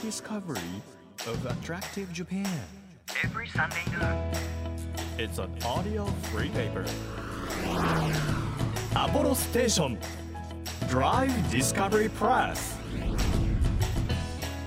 [0.00, 0.82] rediscovery
[1.26, 2.46] of attractive Japan.
[3.22, 4.32] every Sunday noon.
[5.18, 6.84] It's an audio free paper.
[8.96, 9.98] Apollo Station
[10.88, 12.78] Drive Discovery Press.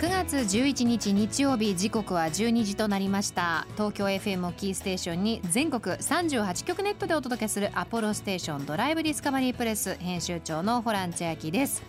[0.02, 11.82] 9月11日日曜日時刻は12時となりました東京 FM をキーステーションに全国38局ネットでお届けするアポロステーションドライブディスカバリープレス編集長のホラン千秋です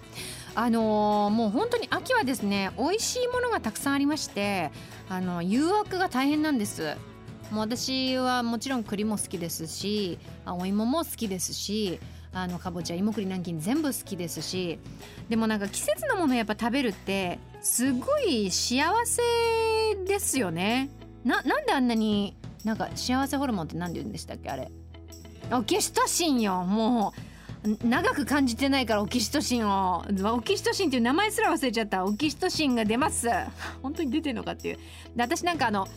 [0.57, 4.71] あのーもう本当に秋はですね美味しいものがたくさんありまして
[5.09, 6.97] あの誘惑が大変なんです。
[7.51, 12.01] もう私はもちろん栗も好きですしお芋も好きですし
[12.33, 14.79] あのかぼちゃ芋栗南京全部好きですし
[15.29, 19.23] でもなんか季節のものやっぱ食べるってすごい幸せ
[20.07, 20.89] ですよね。
[21.25, 24.71] ななんであんなになんか幸せホルモンって何て言うんでしたっけあれ。
[25.53, 27.34] オキシトシンよもう。
[27.83, 30.05] 長く感じてないからオキシトシンを。
[30.35, 32.05] オキシトシンっていう名前すら忘れちゃった。
[32.05, 33.29] オキシトシンが出ます。
[33.83, 34.79] 本当に出てんのかっていう。
[35.17, 35.89] 私なんかあの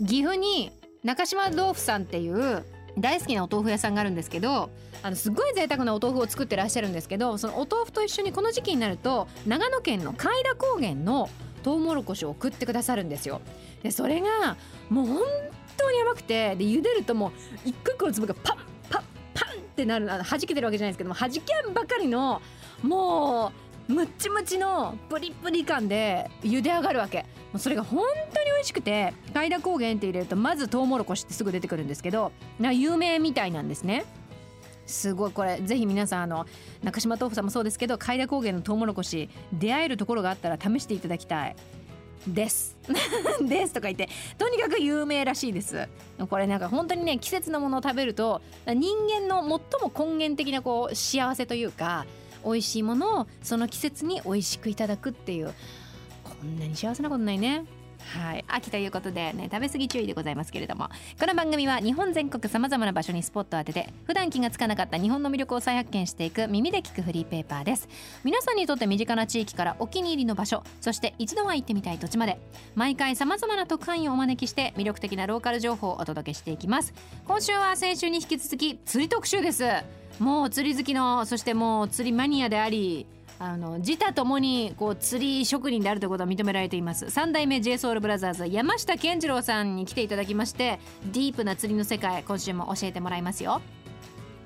[0.00, 2.64] 岐阜に中島豆腐さんっていう
[2.98, 4.70] 大好きなお豆腐屋さんがあるんですけど
[5.02, 11.28] あのすごい贅沢なお豆腐を作ってらっしゃるんですけどそのお豆腐と一緒にこの時期になると長野県の開田高原の
[11.62, 13.40] トウモロコシを送ってくださるんですよ。
[13.82, 14.56] でそれが
[14.88, 15.22] もう本
[15.76, 17.32] 当に甘くてで茹でるともう
[17.64, 18.73] 一個一個の粒がパン
[19.74, 22.40] ってなるあの弾けてるわけじゃないですけども弾けんばかりの
[22.82, 23.52] も
[23.88, 27.18] うムッチムチのプリプリ感で茹で上がるわけ。
[27.52, 34.04] もうそれが本当に美味しくて開田高原って入れるとまずトウモロコシってすぐ出てくるんですけどな有名みたいなんですね。
[34.86, 36.46] すごいこれぜひ皆さんあの
[36.82, 41.56] 中島豆腐さんもそうですけど開田高原のトウモロコシ出会えるところがあったら試していただきたい。
[42.26, 42.76] です。
[43.42, 44.08] ですとか言って
[44.38, 45.88] とにかく有名らしいです。
[46.28, 52.06] これなんか本当にね季節のものを食べると人間の最も根源的なこう幸せというか
[52.44, 55.54] 美味しいものをその季節に美味しくいただくっていう。
[56.24, 57.64] こんなに幸せなことないね。
[58.12, 60.88] はい、秋ということでね食べ過ぎ注意でございますけれども
[61.18, 67.88] この番組は日本全国さまざまな場所にスポットを当てて普段気がつかなかった日本の魅力を再発見していく耳で聞くフリーペーパーです。
[68.22, 72.38] 皆さんにとって身近な地域からお気に入りの場所そして一度は行ってみたい土地まで
[72.74, 76.94] 毎回さまざまな特派員をお招きして魅力的なローカル情報をお届けしていきます。
[77.26, 79.64] 今週は先週に引き続き釣り特集です。
[80.18, 83.06] もう釣り好きのそしてもう釣りマニアであり
[83.38, 87.10] あの自他ともにこう釣り職人であるということは認められています。
[87.10, 90.78] 三代目 j s o u l b r o t h e r s 山下健二郎さんに来ていただきまして
[91.12, 93.60] ディープな釣りの世界今週も教えてもらいますよ。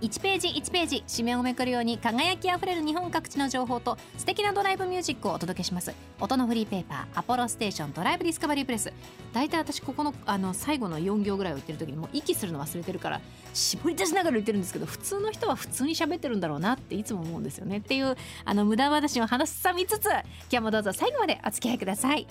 [0.01, 5.93] 1ページ1ページ紙面をめくるように輝きあふれる日本各地の情報と素敵なドライブミュージックをお届けします。
[6.21, 8.93] 音のフリーペーパーアポロステーションドライブディスカバリープレス。
[9.33, 13.21] 大体私ここのあの最後の4行ぐらいを言ってる時にもう息するの忘れてるから
[13.55, 17.79] 絞り出しながら言ってるんですけど普通の人は普通に喋ってるんだろうなっていつも思うんですよね。
[17.79, 22.29] っていうあの無駄話を話さみつつ今日もどうぞ最後までお付き合いください。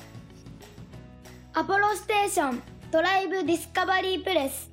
[1.53, 2.61] アポロステーション
[2.91, 4.71] ドライブディスカバリープレス。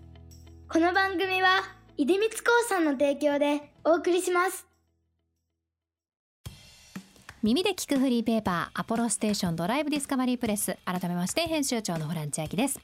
[0.69, 2.35] この番組は出光興
[2.69, 4.67] 産の提供でお送りします。
[7.41, 10.77] 耳で聞くフリーペーパーアポロステーションドライブディスカバリープレス。
[10.85, 12.81] 改めまして編集長のホラン千秋です。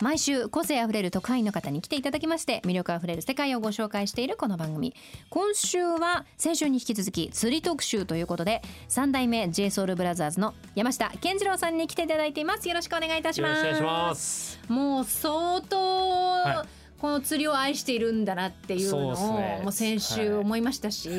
[0.00, 4.94] 毎週個性あふれる特派員の方に来ていただきまして魅力あふれる世界をご紹介しているこの番組。
[5.28, 12.68] 今週は先週に引き続き釣り特集ということで三代目 j s o u l b r o t h e の山下健二郎さんに来ていただいています。
[12.68, 14.60] よろしくお願いいたしよろますしくお願いします。
[14.68, 21.10] もう相当、はいこの釣りを愛しているんだなっていうのをもう先週思いましたし、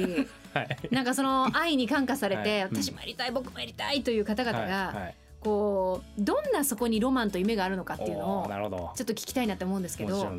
[0.54, 0.78] はい。
[0.92, 2.70] なんかその愛に感化されて、はい。
[2.72, 5.12] 私もやりたい僕もやりたいという方々が、
[5.44, 8.94] こうどんなそこにロマンと夢があるのかっていうのを。
[8.96, 10.20] ちょっと聞きたいなって思うんですけど。
[10.20, 10.30] はい。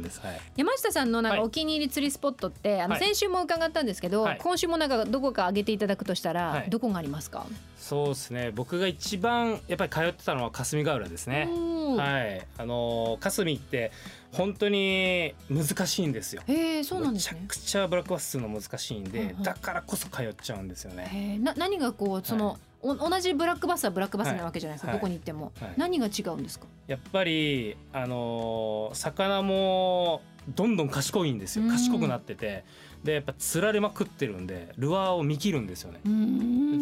[0.56, 7.46] 山下さんのなんかはいお気に入り釣りスポットって、あのはい先週も伺ったんですけど、はい今週もなんかどこか挙げていただくとしたら、はいどこがありますか、
[7.78, 8.50] そうですね。
[8.54, 11.48] 僕が一番やっぱり通ってたのは霞ヶ浦ですね。
[11.96, 12.46] はい。
[12.58, 13.92] あのー霞って
[14.32, 16.42] 本当に難しいんですよ。
[16.46, 21.08] へえそうなんですねめちゃくちゃブラックバスの難しいんで、だからこそ通っちゃうんですよね。
[21.12, 24.98] へえな何がこうその、お同じブラックバスはブラックバスなわけじゃないですか、はい。
[24.98, 25.74] どこに行っても、はい。
[25.76, 26.66] 何が違うんですか？
[26.86, 30.20] やっぱりあのー魚も
[30.54, 31.64] どんどん賢いんですよ。
[31.64, 31.70] うん。
[31.70, 32.64] 賢くなってて。
[33.04, 36.00] でやっぱ釣られまくってるんでルアーを見切るんですよね。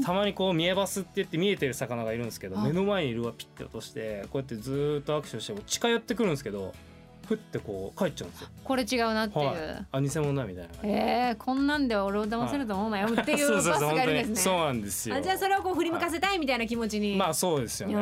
[0.05, 6.73] たまにこう見えバスって言って見えてる魚がいるんですけどはい目の前にルアーピッて落としてこうやってずーっとアクションしても近寄ってくるんですけど
[7.27, 8.49] ふってこう帰っちゃうんですよ。
[8.65, 10.89] これ違うなっていう、はい、あ偽物だみたいな感じ。
[10.89, 10.93] へ
[11.31, 14.31] えこんなんでは俺を騙せると思うなよっていうそうバスがあるんですね。
[14.33, 15.17] にそうなんですよ。
[15.17, 17.95] あじゃあそれをこう振り向かせたいみたいな気持ちに、まあそうですよね。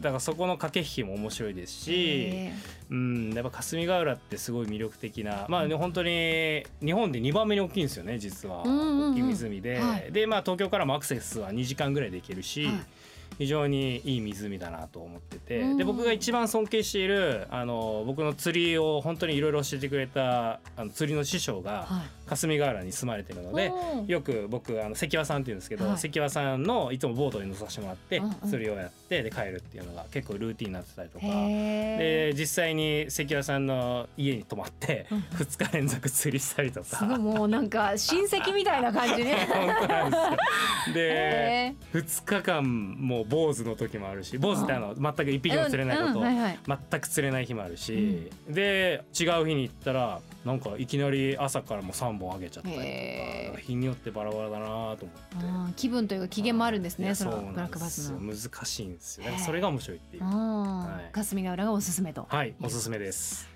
[0.00, 2.52] だからそこの駆け引きも面白いですし、へ
[2.90, 9.12] うん、やっぱ霞ヶ浦ってすごい魅力的な、まあね本当に日本で2番目に大きいんですよね実は、うんうんうん。
[9.12, 10.12] 大きい湖で、はい。
[10.12, 12.74] でまあ東京からもアクセスは2時間ぐらいで行けるし、はい
[13.38, 15.76] 非常にいい湖だなと思ってて、うん。
[15.76, 23.72] で僕が一番尊敬しているあの僕の釣りを本当にいろいろ教えてくれたあの釣りの師匠がはい霞ヶ浦に住まれてるので。
[24.06, 25.98] よく僕あの関和さんって言うんですけど、はい。
[25.98, 28.50] 関和さんのいつもボートに乗させてもらってうんうん。
[28.50, 31.26] 釣りをやってで帰るっていうのが結構ルーティンになってたりとか。
[31.26, 35.18] へで実際に関和さんの家に泊まってうん。
[35.18, 37.18] 2日連続釣りしたりとーすごいか。
[37.18, 39.46] もうなんか親戚みたいな感じね。
[39.50, 40.94] 本当なんですよ。
[40.94, 55.06] でへ2日間もう坊主の時もあるし坊主ってあの全く一匹も釣れないこと、全く釣れない日もあるし、で違う日に行ったらなんかいきなり朝からもう3本あげちゃったりとか日によってバラバラだなと思って。
[55.76, 58.20] 気分というか機嫌もあるんですねそのブラックバスの。
[58.20, 59.24] 難しいんですよ。
[59.24, 60.24] だかへーらそれが面白いっていう。
[60.24, 61.04] あはい。
[61.06, 62.26] ー霞ヶ浦がおすすめと。
[62.28, 63.48] はいおすすめです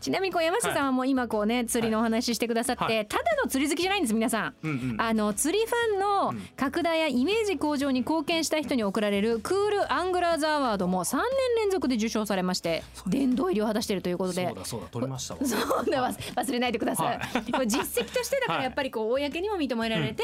[0.00, 3.06] ちなみにこう山下さんはもう今こうね釣りのお話ししてくださって、はい。
[3.06, 4.54] ただの釣り好きじゃないんです皆さん。
[4.62, 11.24] うんうんあの釣りファンのうん拡大やイメージ向上に貢献した人に贈られるクールアングラーズアワードも3年
[11.56, 14.46] 連続で受賞されまして殿堂入りを果たしているということで。
[14.46, 15.40] そうだそうだ取りましたわ。
[15.44, 18.64] そうだわ忘れないでください、はこれ実績としてだからはい。
[18.64, 20.22] やっぱりこう公にも認められて、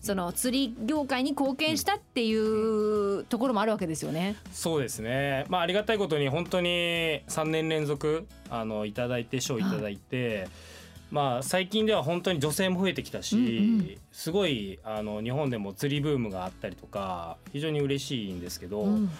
[0.00, 4.36] その釣り業界に貢献したっていうところもあるわけですよね。
[4.52, 5.44] そうですね。
[5.48, 10.48] まあありがたいことに本当に3年連続あのいただいて賞いただいて、
[11.10, 13.46] まあ最近では本当に女性も増えてきたし、うんう
[13.82, 13.96] ん。
[14.12, 19.10] すごいあの日本でも釣りブームがあったりとか非常に嬉しいんですけど、うん。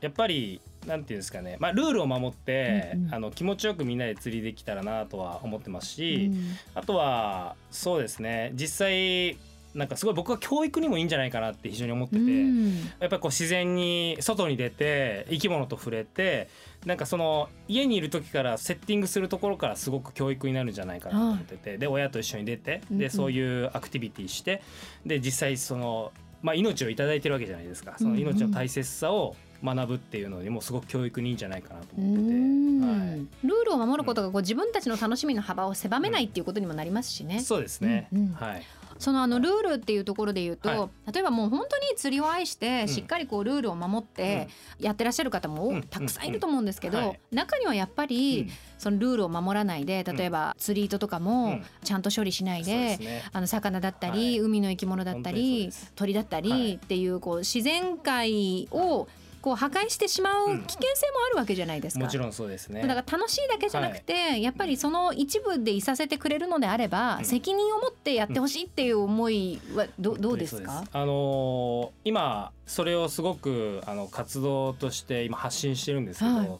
[0.00, 3.14] やっぱりなんていうんですかね、まあ、ルールを守って、うんうん。
[3.14, 6.56] あの気持ちよくみんなで釣りできたらなとは思ってますし、うん。
[6.74, 9.36] あとはそうですね実際
[9.74, 12.74] なんかすごい僕は教育にもいいんじゃないかなって非常に思ってて、うん。
[12.98, 16.48] やっぱりこう自然に外に出て生き物と触れて
[16.84, 22.98] なんかその家にいる時からセッティングするところからすごく教育になるんじゃないかなと思ってて、で親と一緒に出てうんうん。
[22.98, 24.62] でそういうアクティビティして
[25.06, 26.12] で実際その、
[26.42, 27.94] まあ、命をいただいてるわけじゃないですか。
[27.98, 32.34] その命の大切さを学ぶっていうのにもすごく教育にいいんじゃないかなとう思ってて。
[32.34, 32.80] ん。
[32.80, 33.46] はい。
[33.46, 37.40] ルールを守ることがこう自分たちの楽しみの幅を狭めないっていうことにもなりますしね。
[37.40, 38.32] そうですね、うんうん。
[38.32, 38.62] はい
[39.00, 42.88] そのあのルールっていうところで言うと、は例えばもう本当に釣りを愛してん。
[42.88, 44.48] しっかりこうルールを守って
[44.78, 45.82] やってらっしゃる方もうん。
[45.82, 48.50] たくさんいると思うんですけど、中にはやっぱりうん。
[48.78, 51.64] そのルールを守らないで例えば釣り糸とかもうん。
[51.82, 54.38] ちゃんと処理しないであの魚だったり、はい。
[54.40, 59.08] 海の生き物だったり鳥だったはいりっていうこう自然界を
[59.42, 62.04] こう破壊してしまう危険性もあるわけじゃないですか。
[62.04, 62.82] もちろんそうですね。
[62.86, 67.24] だから楽しいだけじゃなくて、やっぱりその一部でいさせてくれるのであれば、うん。
[67.24, 70.84] 責任を持ってやってほしいっていう思いはど,、どうですか？
[70.92, 76.50] あのー今それをすごくあの活動として今発信してるんですけど、はい。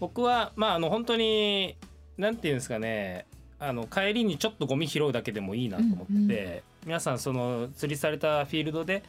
[0.00, 1.76] 僕はまああの本当に
[2.16, 3.26] なんていうんですかね
[3.58, 9.02] あの帰りにちょっとゴミ拾うだけでもいいなと思って、うんう皆さんその釣りされたフィールドで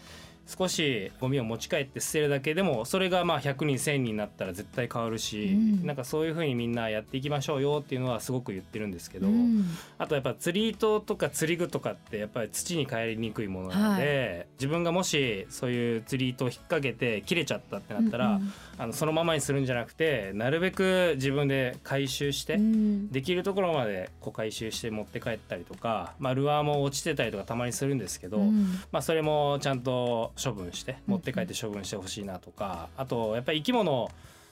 [0.47, 5.85] 少しゴミを持ち帰って捨てるだけでもそれがまあ100人1,000人になったら絶対変わるし、うん。
[5.85, 9.65] なんかそういうふうにみんなやっていきましょうよっていうのはすごく言ってるんですけど、うん。
[9.97, 18.53] あとやっぱ釣り糸とか釣り具とかってやっぱり土に帰りにくいものなので、自分がもしそういう釣り糸を引っ掛けて切れちゃったってなったら、うん。
[18.77, 23.11] あのそのままにするんじゃなくてなるべく自分で回収して、うん。
[23.11, 28.79] できるところまでこう回収して持って帰ったりとか、まあ、ルアーも落ちてたりとかたまにするんですけど、うん。
[28.91, 34.09] まあ、それもちゃんと処分して持って帰って処分してほしいなとかあとやっぱり生き物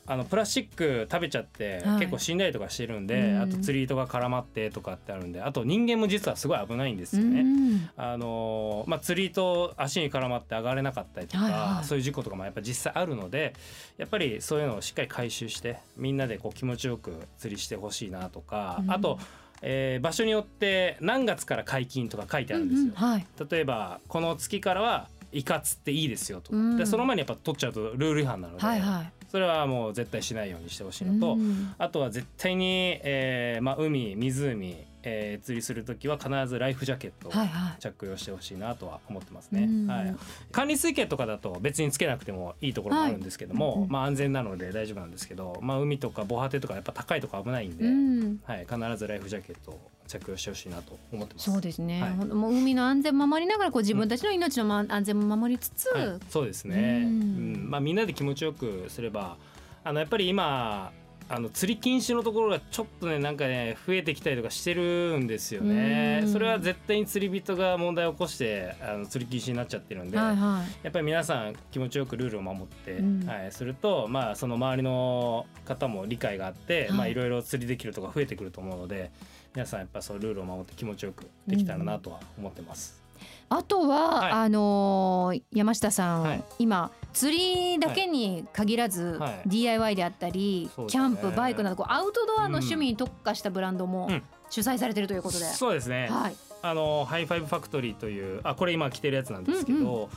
[0.07, 1.99] あのプラスチック食べちゃってはい。
[1.99, 3.41] 結構死んだりとかしてるんで、うん。
[3.43, 7.41] あと釣り糸が絡まってとかってあるんであと人間も実はすごい危ないんですよね。
[7.41, 7.89] うん。
[7.95, 11.85] あのまあ、釣り糸足に絡まって上がれなかったりとか、はいはい。
[11.85, 13.53] そういう事故とかもやっぱ実際あるので
[13.97, 18.91] やっぱりそういうのをしっかり回収してみんなでこう気持ちよく釣りしてほしいなとか、うん。
[18.91, 19.19] あと、
[19.61, 22.83] えー場所によって何月から解禁とか書いてあるんですよ。
[22.85, 22.93] うんうん。
[22.95, 23.27] はい。
[23.51, 26.51] 例えばこの月からはイカ釣っていいですよと。
[26.51, 26.77] か、うん。
[26.77, 29.11] でその前にやっぱ取っちゃうとルール違反なので、はいはい。
[29.29, 31.73] それはもう絶対しないようにしてほしいのと、うん。
[31.77, 37.79] あとは絶対に、えーまあ、海湖、えー釣りする時は必ずライフジャケットをはいはい。
[37.79, 39.87] 着用してほしいなとは思ってますね、うん。
[39.87, 40.15] はい、
[40.51, 48.39] 管理水系とかだと別につけなくてもいいところもあるんですけども、はいまあ、安全なので大丈夫なんですけど、まあ、海とか防波堤とかやっぱ高いとこ危ないんで、うん。
[48.43, 51.51] はい、必ずライフジャケットを着用してほしいなと思ってます。
[51.51, 52.13] そうですね、はい。
[52.15, 57.69] もう海の安全を守りながらこう自分たちの命のま安全も守りつつ、はい、そうですね、ううんん。
[57.69, 59.37] まあ、みんなで気持ちよくすれば
[59.83, 60.91] あのやっぱり今
[61.31, 66.21] あの釣り禁止のところがちょっとねなんかね増えてきたりとかしてるんですよね。
[66.23, 66.33] うん。
[66.33, 73.25] それは絶対に釣り人が問題を起こしてあの釣り禁止になっちゃってるんで、はいはやっぱり皆さん気持ちよくルールを守って、うん。
[73.27, 76.91] はい、するとまあその周りの方も理解があって、はい。
[76.93, 79.11] まあいろいろ釣りできるとか増えてくると思うので
[79.53, 82.99] 皆さんやっぱそうルールを守って気持ちよくできたらなとは思ってます。
[83.05, 83.09] い
[83.49, 84.31] あとは、はい。
[84.31, 86.43] あのー山下さん、はい。
[86.59, 89.41] 今釣りだけに限らず、はい。
[89.45, 90.85] DIY であったり、ね。
[90.87, 94.23] キャンプバイクなどこうアウトドアの趣味に特化したブランドもうん。
[94.49, 100.07] 主催されてるということで、そうですね、はい、あのハイファイブファクトリーというあこれ今着てるやつなんですけど、うん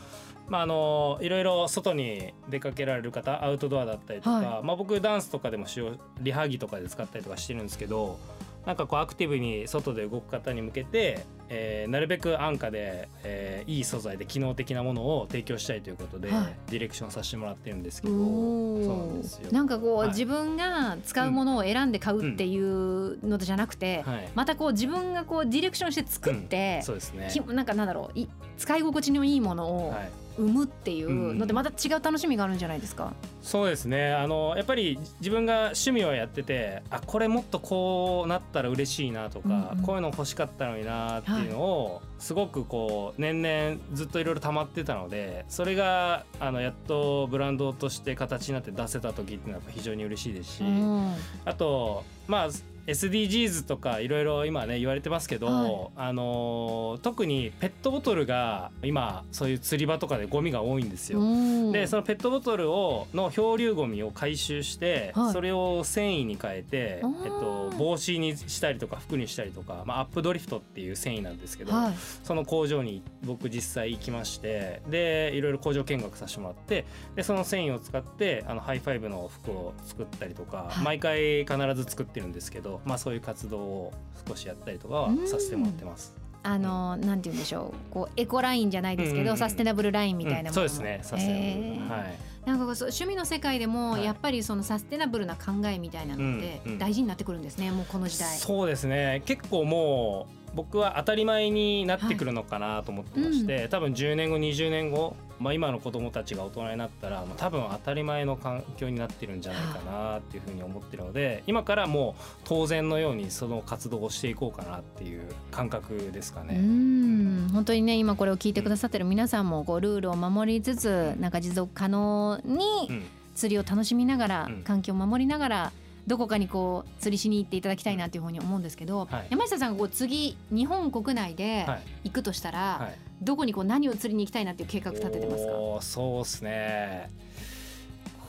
[0.48, 8.18] まああのいろいろ外に出かけられる方アウトドアだったりとか、はまあ僕ダンスとかでも使用リハ着とかで使ったりとかしてるんですけど
[8.66, 16.56] なんかこうアクティブに外で動く方に向けて、えーなるべく安価で、えーいい素材で機能的なものを提供したいということで、はい。
[16.70, 18.14] ディレクションさせてもらってるんですけど。
[18.14, 19.50] おそうなんですよ。
[19.50, 20.08] ーなんかこう、はい。
[20.08, 24.28] 自分が使うものを選んで買うっていうのじゃなくて、はい。
[24.34, 27.28] またこう自分がこうディレクションして作って、そうですね。
[27.32, 28.28] きなんかなんだろうい
[28.58, 33.12] 使い心地のいいものをはい生むっていうのでまた違う楽しみがあるんじゃないですか？
[33.42, 34.12] そうですね。
[34.12, 39.82] あのやっぱり自分が趣味をやっててあこれもっとこうなったら嬉しいなとか、うんうん。
[39.82, 51.14] こういうの欲しかったのになっていうのを、すごくこう年々ずっといろいろ溜まってたのでそれがあのやっとブランドとして形になって出せた時っていうのは非常に嬉しいですし、うん。
[51.44, 52.48] あとまあ
[52.86, 55.88] SDGs とかいろいろ今ね言われてますけど、はい。
[55.96, 61.20] あの特にペットボトルが今そういう釣り場とかでゴミが多いんですよ。
[61.20, 65.32] うんでそのペットボトルをの漂流ゴミを回収して、はい。
[65.32, 71.94] それを繊維に変えてえっと、帽子にしたりとか服にしたりとか、まあ、アップドリフトっていう繊維なんですけど、はい。
[72.24, 76.84] その工場に僕実際行きましてでいろいろ工場見学させてもらって
[77.14, 80.84] でその繊維を使ってあのハイファイブの服を作ったりとか、はい。
[80.84, 83.92] 毎回必ず作ってるんですけど、まあ、そういう活動を
[84.26, 86.14] 少しやったりとかはさせてもらってます。
[86.44, 87.92] あのなんて言うんでしょう。
[87.92, 89.38] こうエコラインじゃないですけど、うんうんうん。
[89.38, 90.62] サステナブルラインみたいなもの。
[90.62, 91.00] も、うんそうですね。
[91.02, 91.88] サステナブル、えー。
[91.88, 92.18] はい。
[92.44, 94.04] なんかそう趣味の世界でもはい。
[94.04, 96.78] やっぱりそのサステナブルな考えみたいなのってうんうん。
[96.78, 98.36] 大事になってくるんですね、もうこの時代。
[98.36, 99.22] そうですね。
[99.24, 116.58] 結構もう僕は当たり前になってくるのかなと思ってまして、多分10年後20年後、まあ、今の子供たちが大人になったらもう多分当たり前の環境になってるんじゃないかなっていうふうに思ってるので今からもう当然のようにその活動をしていこうかなっていう感覚ですかうね。
[116.58, 117.48] ん。
[117.52, 123.02] 本当にね今これを聞いてくださってる皆さんもこうルールを守りつつなんか持続可能にうん。
[123.34, 124.62] 釣りを楽しみながら、うん。
[124.62, 125.72] 環境を守りながら
[126.06, 129.26] どこかにこう釣りしに行っていただきたいなというふうに思うんですけど、はい。
[129.30, 131.82] 山下さんがこう次日本国内ではい。
[132.04, 132.98] 行くとしたら、はい。
[133.22, 135.52] どこにこう何を釣りに行きたいなっていう計画立ててますか？
[135.80, 137.10] そうっすね。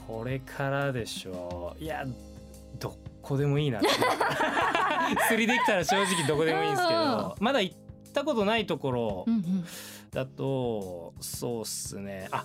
[0.06, 1.82] これからでしょう。
[1.82, 2.04] いや
[2.78, 3.80] どこでもいいな
[5.28, 7.76] 釣りできたら正直どこでもいいんですけどまだ行っ
[8.12, 9.64] たことないところうんうん。
[10.12, 12.28] だとそうっすね。
[12.30, 12.44] あ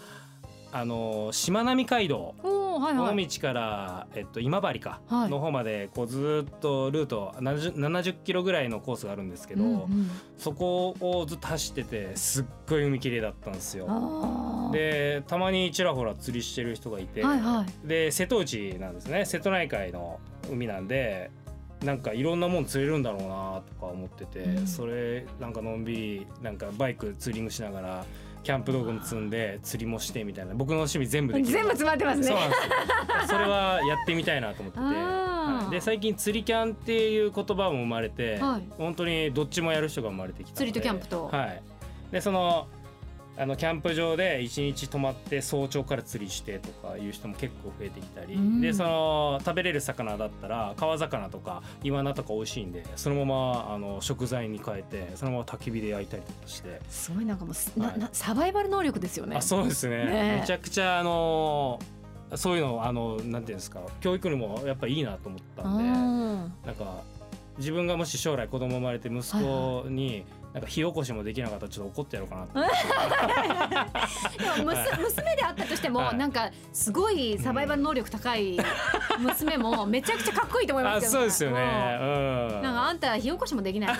[0.71, 2.35] あのしまなみ海道
[2.77, 3.13] はいはい。
[3.13, 5.29] 尾道から、えっと、今治か、はい。
[5.29, 10.11] の方までこうずーっとルート 70, 70キロぐらいのコースがあるんですけど、うんうん。
[10.37, 13.87] そこをずっと走っててすっごい海きれいだったんですよ。
[14.71, 19.25] でたまにちらほら釣りしてる人がいて、はいはで瀬戸内なんですね。
[19.25, 20.19] 瀬戸内海の
[20.51, 21.31] 海なんで
[21.83, 24.67] なんかいろんなもん釣れるんだろうなとか思ってて、うん。
[24.67, 28.05] それなんかのんびりなんかバイクツーリングしながら
[28.43, 30.53] キャンプ道具も積んで釣りもしてみたいな。
[30.53, 31.51] 僕の趣味全部できる。
[31.51, 32.27] 全部詰まってますね。
[32.27, 32.69] そうなんですよ。
[33.27, 35.71] それはやってみたいなと思ってて、はい。
[35.71, 38.63] で最近釣りキャンっていう言葉も生まれて、はい。
[38.77, 41.27] 本当にどっちもやる人が生まれてきた釣りとキャンプと。
[41.27, 41.61] はい。
[42.11, 42.67] でその
[43.39, 48.59] あのキャンプ場で一日泊まって早朝から釣りしてとかいう人も結構増えてきたり、うん。
[48.59, 57.91] でその食べれる魚だったら川魚とかイワナとか美味しいんでそのままあの食材に変えてそのまま焚き火で焼いたりとかして、すごいなんかもうす、はい。
[57.91, 59.37] ななサバイバル能力ですよね。
[59.37, 59.97] あそうですね。
[59.97, 60.03] ね。
[60.35, 61.79] えめちゃくちゃあの
[62.35, 65.83] そういうのあのなんていうんですか教育にもやっぱいいなと思ったんで。
[65.85, 67.03] あなんか
[67.57, 72.53] 自分がもし将来子供生まれて息子になんか火起こしもできなかったらちょっと怒ってやろうかなって。
[74.37, 76.17] ー でもむす娘であったとしても、はい。
[76.17, 78.57] なんかすごいサバイバル能力高い
[79.19, 81.07] 娘もめちゃくちゃかっこいいと思いますけど。
[81.07, 81.97] あそうですよね。
[82.01, 82.47] うん。
[82.47, 83.95] うんなんかあんた火起こしもできない。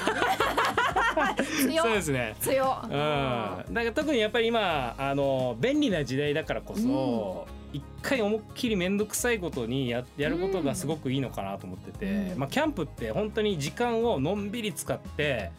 [1.64, 2.36] 強そうですね。
[2.42, 12.40] 強うん、だから特にやっぱり今あの便利な時代だからこそ、一回思いっきり面倒くさいことにややることがすごくいいのかなと思ってて、うん。
[12.40, 15.52] まあ、キャンプって本当に時間をのんびり使って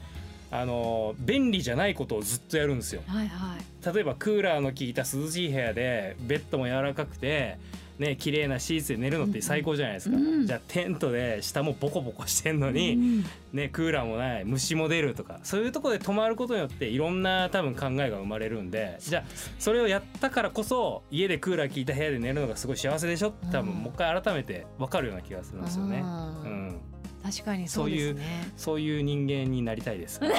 [0.52, 3.02] あの便利じゃないことをずっとやるんですよ。
[3.06, 3.94] はいはい。
[3.94, 7.58] 例えばクーラーの効いた涼しい部屋でベッドも柔らかくて
[7.98, 10.46] ね綺麗なシーツで寝るのって最高じゃないですか、うん。
[10.46, 19.24] じゃあテントで下もボコボコしてんのに、うんね、クーラーもない虫も出るとかそういうところで泊まることによっていろんな多分考えが生まれるんでじゃあ
[19.58, 23.28] それをやったからこそ家でクーラー効いた部屋で寝るのがすごい幸せでしょ？
[23.28, 23.78] って多分うん。
[23.78, 26.00] もう一回改めて分かるような気がするんですよね。
[26.00, 26.80] ううんん、
[27.22, 28.52] 確かにそうですね。
[28.56, 30.20] そういう人間になりたいです。
[30.24, 30.34] なり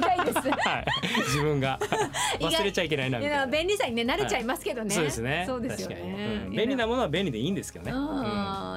[0.00, 0.50] たいです。
[0.50, 0.86] はい、
[1.26, 1.78] 自分が。
[2.40, 3.58] 忘れちゃいけないないみやたいな。
[3.58, 5.44] 便利さにね慣れちゃいますけどね、そうですね。
[5.46, 6.52] そうですよね、うん。
[6.52, 7.92] 便利なものは便利でいいんですけどね。
[7.92, 7.98] うん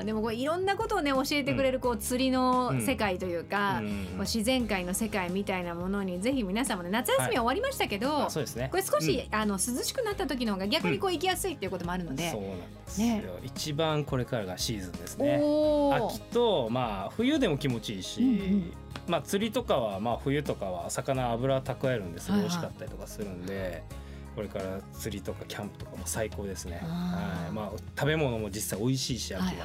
[0.03, 3.88] でもこういろんなことをね教えてくれるこう釣りの世界というか、うん。
[3.89, 8.70] こう自然界の世界みたいなものにぜひ皆さんもね夏休み終わりましたけど、あそうですね。
[8.72, 13.24] これ少し、あの涼しくなった時の方が逆にこう行きやすいっていうこともあるので、そうなんですよ、ね。
[13.43, 15.36] 一番これからがシーズンですね。
[15.36, 18.74] 秋とまあ冬でも気持ちいいし、うんうん
[19.08, 22.58] まあ釣りとかはまあ冬とかは魚油蓄えるんですごいはいはい。
[22.58, 23.84] 美味しかったりとかするんで、
[24.35, 26.79] これから釣りとかキャンプとかも最高ですね。
[26.83, 29.47] はい、まあ食べ物も実際美味しいし秋は。
[29.47, 29.55] はい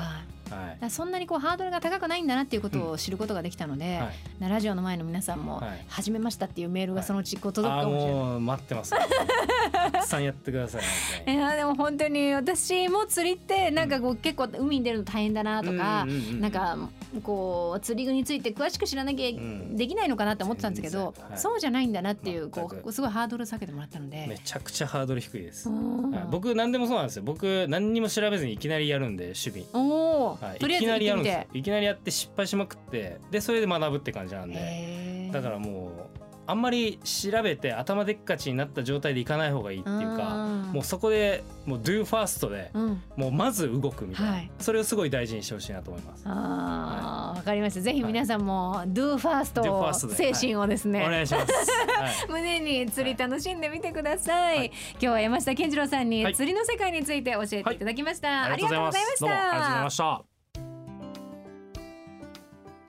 [0.50, 8.14] はいそんなにこうハードルが高くないんだなっていうことを知ることができたので、はいなラジオの前の皆さんもはい始めましたっていうメールがそのうちこう届くかもしれない。
[8.14, 8.90] もう待ってます。
[8.90, 10.82] たくさんやってください。
[11.26, 16.76] いにやでも本当に私も釣りってなんかこう結構海に出るの大変だなとか、うんうんうんなんか
[17.22, 19.76] こう釣り具について詳しく知らなきゃん。
[19.76, 21.38] できないのかなって思ってたんですけど、全然はい。
[21.38, 24.26] そうじゃないんだなっていうこうすごいハードル下げてもらったので。
[24.28, 24.38] め。
[24.38, 25.68] ちゃくちゃハードル低いです。
[25.68, 26.24] うんはい。
[26.30, 27.22] 僕何でもそうなんですよ。
[27.22, 29.64] 僕何にも調べずにいきなりやるんで守備。
[29.72, 31.44] おお、はい、とりあえずいきなりやるんですよ。
[31.54, 35.30] いきなりやって失敗しまくってでそれで学ぶって感じなんで。
[35.32, 40.62] だからもうあんまり調べて頭でっかちになった状態でいかない方がいいっていうかうん。
[40.72, 44.50] もうそこでもう do first でうん、もうまず動くみたいな、はい。
[44.58, 46.22] それをすごい大事にしてほしいなと思います。
[46.26, 47.80] ああ、わかりました。
[47.80, 51.04] ぜひ皆さんも do first do first で精神をですね。
[51.06, 51.52] お願いします。
[51.52, 52.12] はい。
[52.30, 54.66] 胸に釣り楽しんでみてください、はい。
[54.92, 56.34] 今日は山下健二郎さんにはい。
[56.34, 59.20] 釣りの世界について教えていただきました、ありがとうございます。
[59.20, 60.35] どうもありがとうございましした。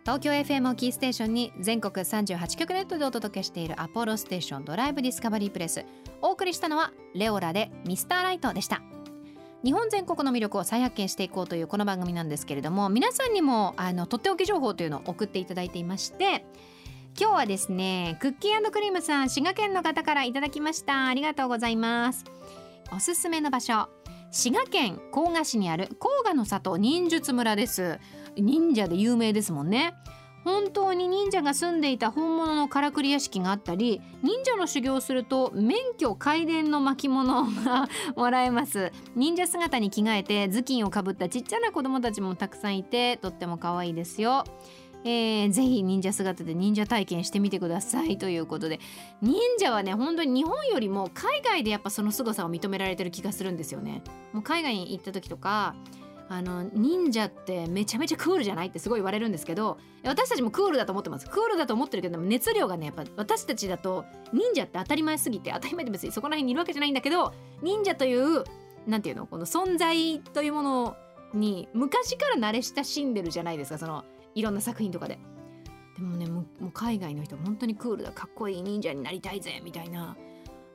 [0.07, 5.83] 東京 FM をキーステーションに全国38局ネットでお届けしているアポロステーションドライブディスカバリープレス
[6.21, 8.81] お送りしたのはレオラでミスターライトでした。
[9.65, 16.45] 日本全国の魅力を再発見していこうというこの番組なんですけれども皆さんにもあのとっておき情報というのを送っていただいていまして
[17.19, 21.07] 今日はですねクッキークリームさん滋賀県の方からいただきました。
[21.07, 22.23] ありがとうございます。
[22.95, 23.89] おすすめの場所
[24.31, 27.99] 滋賀県甲賀市にある甲賀の里忍術村です。
[28.37, 29.95] 忍者で有名ですもんね。
[30.43, 38.93] 本当に忍者が住んでいた本物のからくり屋敷があったり忍者の修行をすると免許皆伝の巻物がもらえます。
[39.13, 44.45] 忍者姿に着替えて頭巾をかぶったちっちゃな子供たちもたくさんいてとっても可愛いですよ。
[45.03, 48.17] えーぜひ忍者姿で忍者体験してみてください。
[48.17, 48.79] ということで
[49.21, 54.01] 忍者はね本当に日本よりも海外でやっぱその凄さを認められてる気がするんですよね。
[54.31, 55.75] もう海外に行った時とか
[56.29, 61.29] あの忍者ってめちゃめちゃクールじゃないってすごい言われるんですけど私たちもクールだと思ってます。
[61.29, 68.43] クールだと思ってるけど熱量がねやっぱ私たちだと忍者って当たり前すぎて当たり前で別にそこら辺にいるわけじゃないんだけど忍者という
[68.85, 70.95] なんていうのこの存在というもの
[71.33, 73.77] に昔から慣れ親しんでるじゃないですか。
[73.77, 74.03] その
[74.35, 75.19] いろんな作品とかで。
[75.97, 78.11] でもねもう海外の人本当にクールだ。
[78.11, 80.15] かっこいい忍者になりたいぜみたいな。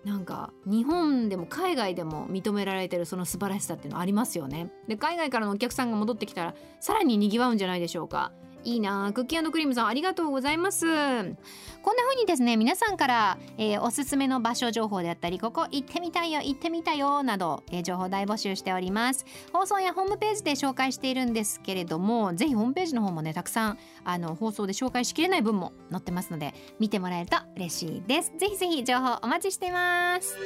[0.04, 4.72] なんか日本でも海外でも認められてるその素晴らしさっていうのありますよね。
[4.88, 8.32] で海外からのお客さんが戻ってきたらさらに賑わうんじゃないでしょうか。
[8.64, 10.86] いいなクッキークリームさんありがとうございます。
[10.86, 19.24] こんな風にですね皆さんから、えーおすすめの場所情報であったりここ行ってみたいよ行ってみたよなど、えー情報大募集しております。
[19.52, 28.32] 放送やホームページで紹介しているんですけれどもぜひホームページの方もねたくさんあの放送で紹介しきれない分も載ってますので見てもらえると嬉しいです。
[28.38, 30.36] ぜひぜひ情報お待ちしてます。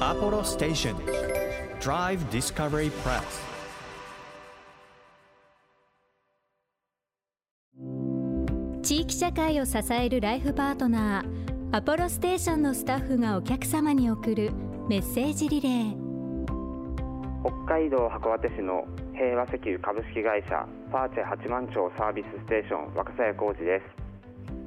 [0.00, 0.96] Apollo Station
[1.80, 3.22] Drive Discovery Press
[9.22, 14.50] 社会を支えるライフパートナーアポロステーションのスタッフがお客様に送る
[14.88, 15.94] メッセージリレー。
[17.44, 23.84] 北海道函館市の平和石油株式会社パーチェ八幡町サービスステーション若狭工事です。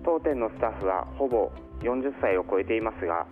[0.05, 3.27] 当店のスタッフはほぼ40歳を超えていますが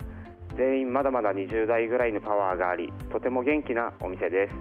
[0.58, 4.54] 全員まだまだ20代ぐらいのパワーがありとても元気なお店です。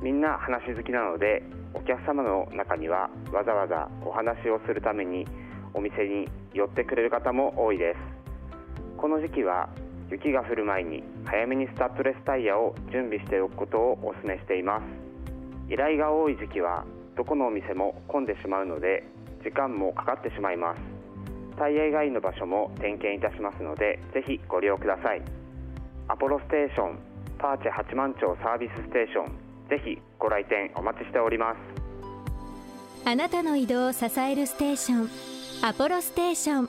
[0.00, 1.42] みんな話好きなので
[1.74, 5.26] お客様の中にはわざわざお話をするために
[5.74, 7.98] お店に寄ってくれる方も多いです。
[8.96, 9.68] この時期は
[10.10, 14.84] 雪が降る前に早めにスタッドレスタイヤを準備しておくことをお勧めしています。
[15.72, 16.84] 依頼が多い時期は
[17.16, 19.04] どこのお店も混んでしまうので
[19.44, 20.80] 時間もかかってしまいます。
[21.56, 25.22] タイヤ以外の場所も点検いたしますのでぜひご利用ください。
[26.08, 26.98] アポロステーション
[27.38, 31.58] パーチェ八幡町サービスステーションぜひご来店お待ちしております。
[33.08, 35.08] あなたの移動を支えるステーション
[35.62, 36.68] アポロステーション。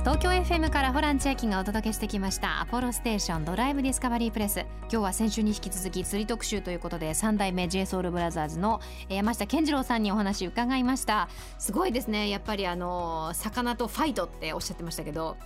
[0.00, 4.60] 東京 FM からホラン千秋がお届けしてきましたアポロステーションドライブディスカバリープレス。
[4.82, 11.30] 今日は先週に引き続き釣り特集ということで3代目 j ソ o ルブラザーズのえー山下健二郎さんにお話伺いました。
[11.58, 12.28] すごいですね。
[12.28, 15.38] やっぱりあの魚とファイトっておっしゃってましたけど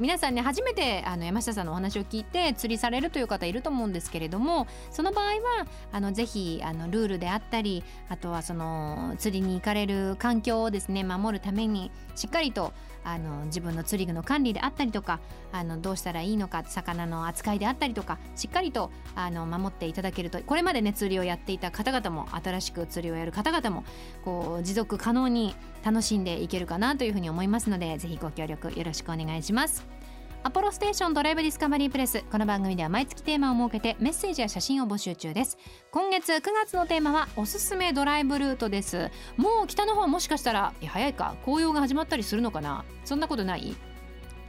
[0.00, 12.72] 皆さんね初めてあの山下さんのお話を聞いて釣りされるという方いると思うんですけれどもその場合はあのぜひあのルールであったりあとはその釣りに行かれる環境をですね守るためにしっかりと
[13.04, 15.20] あの自分の釣り具の管理であったりとか
[15.52, 23.84] あのどうしたらいいのか魚の扱いであったりとかしっかりとあの守っていただけるとこれまでね釣りをやっていた方々も新しく釣りをやる方々も
[24.24, 30.03] こう持続可能に楽しんでいけるかなというふうに思いますので是非ご協力よろしくお願いします。
[30.46, 32.22] アポロステーションドライブディスカバリープレス。
[32.30, 35.56] この番組では毎月テーマを設けてメッセージや写真を募集中です。
[35.90, 39.10] 今月9月のテーマはおすすめドライブルートです。
[39.38, 41.34] もう北の方もしかしたら早いか。
[41.46, 42.84] 紅葉が始まったりするのかな。
[43.06, 43.74] そんなことない？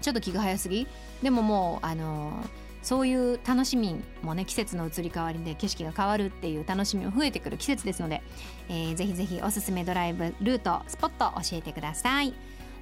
[0.02, 0.86] ちょっと気が早すぎ？
[1.24, 8.22] でももうあのーそういう楽しみもね季節の移り変わりで景色が変わるっていう楽しみも増えてくる季節ですので、
[8.68, 12.34] えーぜひぜひおすすめドライブルートスポット教えてください。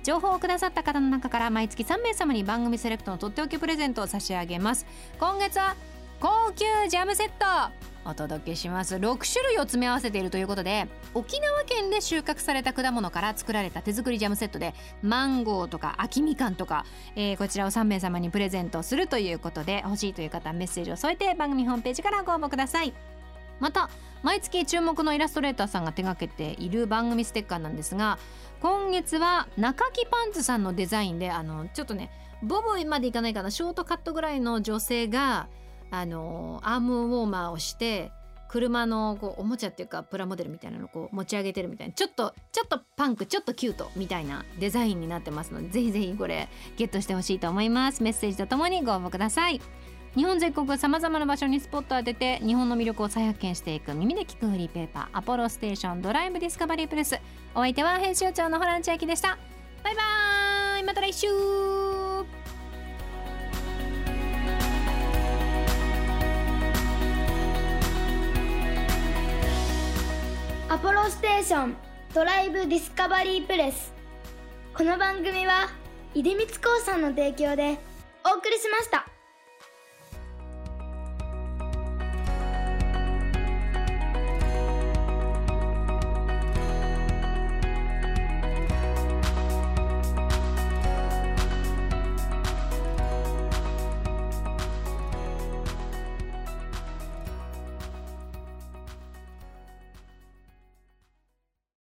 [0.03, 4.85] 情報をくださった方の中から毎月3名様に番組セレクトのとっておきプレゼントを差し上げます。
[5.17, 5.75] 今月は
[6.19, 7.73] 高級ジャムセット。
[8.05, 8.95] お届けします。
[8.95, 16.85] 6種類を詰め合わせているということで沖縄県で収穫された果物から作られた手作りジャムセットでマンゴーとか秋みかんとか、
[17.15, 22.93] えーこちらを3名様にプレゼントするということで欲しいという方はメッセージを添えて番組ホームページからご応募ください。
[23.63, 23.89] また
[24.23, 28.19] 毎月注目のイラストレーターさんが手掛けている番組ステッカーなんですが
[28.59, 35.47] 今月は中木パンツさんのデザインであのちょっとねボブまでいかないかなショートカットぐらいの女性が
[35.91, 38.11] あのアームウォーマーをして
[38.49, 48.03] 車のこうおもちゃっていうかプラモデルみたいなのをこう持ち上げてるみたいなちょっとちょっとパンクちょっとキュートみたいなデザインになってますのでぜひぜひこれゲットしてほしいと思います。
[48.03, 49.61] メッセージとともにご応募ください。
[50.15, 57.19] 日本全国さまざまな場所にスポットを当てて日本の魅力を再発見していく耳で聞くフリーペーパーアポロステーションドライブディスカバリープレス
[57.55, 59.37] お相手は編集長のホラン千秋でした。
[59.83, 60.83] バイバーイ。
[60.83, 61.27] また来週
[70.69, 71.75] アポロステーション
[72.13, 73.93] ドライブディスカバリープレス。
[74.75, 75.69] この番組は
[76.15, 77.77] 出光興産の提供で
[78.25, 79.12] お送りしました。